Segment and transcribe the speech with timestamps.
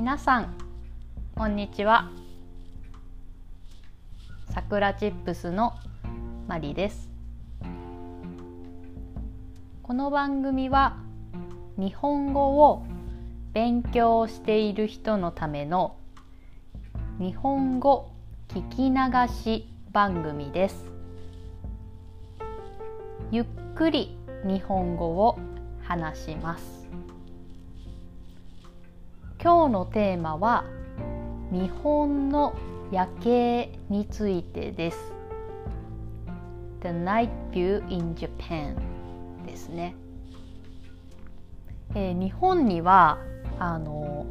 [0.00, 0.54] 皆さん
[1.36, 2.10] こんにちは。
[4.48, 5.74] さくらチップスの
[6.48, 7.10] マリです。
[9.82, 10.96] この番組は
[11.76, 12.82] 日本語を
[13.52, 15.98] 勉強している人のための
[17.18, 18.10] 日本語
[18.48, 20.86] 聞き流し番組です。
[23.30, 25.38] ゆっくり日本語を
[25.82, 26.88] 話します。
[29.42, 30.66] 今日のテーマは
[31.50, 32.54] 日本の
[32.92, 34.98] 夜景についてです。
[36.82, 38.76] The Night View in Japan
[39.46, 39.96] ですね、
[41.94, 43.18] えー、日本には
[43.58, 44.26] あの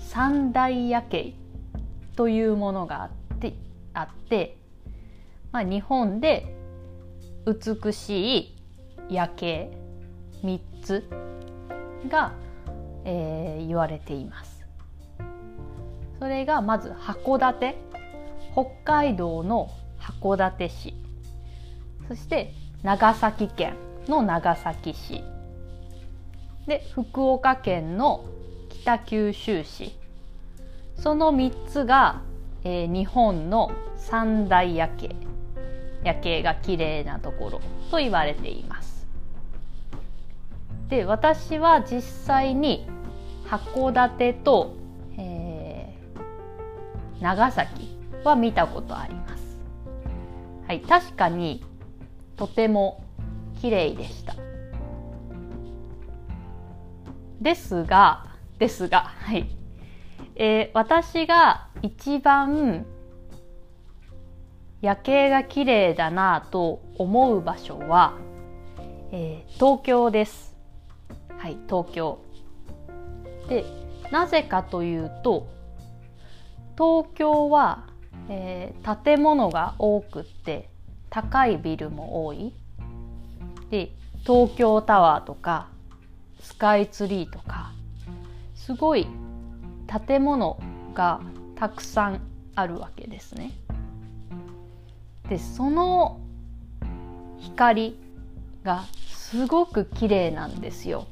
[0.00, 1.34] 三大夜景
[2.16, 3.54] というものがあって
[3.94, 4.56] あって、
[5.52, 6.52] まあ、日本で
[7.46, 8.56] 美しい
[9.08, 9.70] 夜景
[10.42, 11.08] 3つ
[12.08, 12.32] が、
[13.10, 14.66] えー、言われています。
[16.18, 17.76] それがまず函館。
[18.52, 20.94] 北海道の函館市。
[22.06, 23.76] そして長崎県
[24.08, 25.22] の長崎市。
[26.66, 28.26] で福岡県の
[28.68, 29.96] 北九州市。
[30.96, 32.20] その3つが、
[32.64, 35.16] えー、日本の三大夜景。
[36.04, 37.60] 夜景が綺麗なところ。
[37.90, 39.06] と言われています。
[40.90, 42.86] で私は実際に
[43.48, 44.74] 函館と、
[45.16, 49.58] えー、長崎は見たことあります
[50.66, 51.64] はい確かに
[52.36, 53.04] とても
[53.60, 54.34] 綺麗でした
[57.40, 58.26] ですが
[58.58, 59.48] ですがはい、
[60.36, 62.86] えー、私が一番
[64.80, 68.16] 夜景が綺麗だなと思う場所は、
[69.10, 70.56] えー、東京です。
[71.36, 72.27] はい、東京。
[73.48, 73.64] で、
[74.10, 75.48] なぜかというと、
[76.76, 77.86] 東京は、
[78.28, 80.68] えー、建物が多くって
[81.10, 82.52] 高いビルも多い。
[83.70, 83.92] で、
[84.24, 85.68] 東京タワーとか
[86.40, 87.72] スカイツリーとか
[88.54, 89.06] すごい
[90.06, 90.60] 建物
[90.94, 91.20] が
[91.56, 92.20] たくさん
[92.54, 93.52] あるわけですね。
[95.28, 96.20] でその
[97.38, 97.98] 光
[98.64, 101.06] がすごく綺麗なんですよ。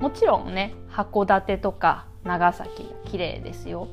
[0.00, 3.88] もちろんね函館とか長崎綺麗ですよ。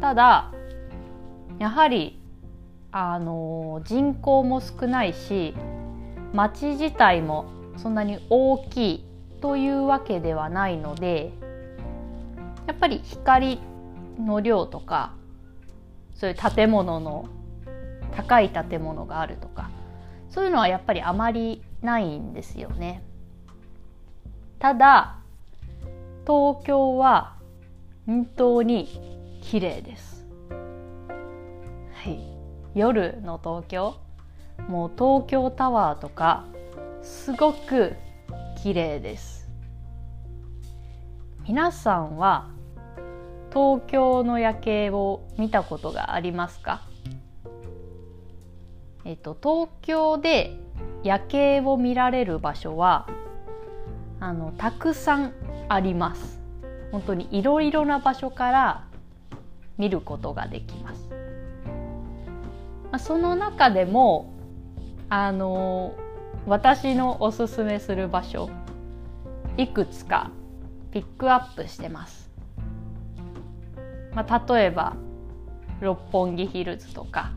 [0.00, 0.52] ただ
[1.58, 2.20] やはり
[2.92, 5.54] あの人口も少ないし
[6.32, 7.46] 町自体も
[7.76, 9.04] そんなに大きい
[9.40, 11.32] というわけではないので
[12.66, 13.60] やっぱり光
[14.18, 15.14] の量とか
[16.14, 17.28] そういう建物の
[18.16, 19.70] 高い建物があるとか
[20.30, 23.02] そういうのはやっぱりあまりないんですよね。
[24.58, 25.18] ただ
[26.26, 27.36] 東京は
[28.06, 28.88] 本当に
[29.40, 30.26] 綺麗です。
[30.50, 32.18] はい、
[32.74, 33.96] 夜の東京
[34.68, 36.44] もう東京タワーとか
[37.02, 37.94] すごく
[38.62, 39.48] 綺麗です。
[41.46, 42.50] 皆さんは
[43.50, 46.82] 東京の夜景を見たことがありますか？
[49.04, 50.58] えっと、東京で
[51.04, 53.08] 夜景を見られる場所は
[54.20, 55.32] あのたくさん
[55.68, 56.38] あります。
[56.90, 58.84] 本当にいろいろな場所から
[59.76, 64.32] 見ることができます、まあ、その中でも
[65.08, 65.94] あの
[66.46, 68.50] 私のおすすめする場所
[69.56, 70.30] いくつか
[70.90, 72.30] ピックアップしてます。
[74.14, 74.96] まあ、例えば
[75.80, 77.32] 六本木ヒルズとか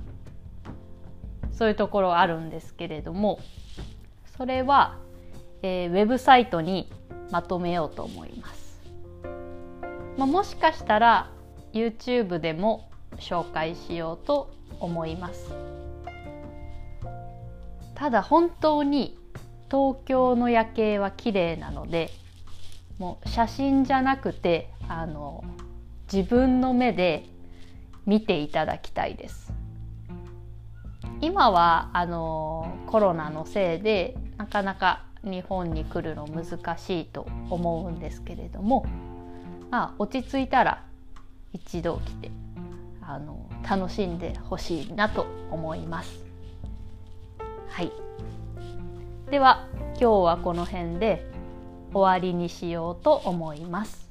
[1.51, 3.39] そういうところあるんですけれども
[4.37, 4.97] それは、
[5.61, 6.91] えー、ウェブサイトに
[7.31, 8.81] まとめようと思います。
[10.17, 11.29] まあ、もしかしたら
[11.73, 15.53] YouTube でも紹介しようと思います。
[17.95, 19.17] ただ本当に
[19.69, 22.09] 東京の夜景は綺麗なので
[22.97, 25.43] もう写真じゃなくてあの
[26.11, 27.25] 自分の目で
[28.05, 29.53] 見ていただきたいです
[31.21, 38.85] 今はあのコロナのせいでなかなか日本に来るの難しいと思うんですけれども、
[39.69, 40.83] まあ、落ち着いたら
[41.53, 42.31] 一度来て
[43.01, 46.19] あの楽しんでほしいなと思います。
[47.69, 47.91] はい、
[49.29, 49.67] では
[49.99, 51.25] 今日はこの辺で
[51.93, 54.09] 終わりにしようと思います。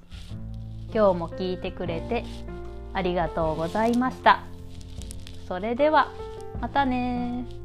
[0.92, 2.24] 今日も聞いてくれて
[2.92, 4.42] ありがとうございました。
[5.46, 6.12] それでは
[6.60, 7.59] またね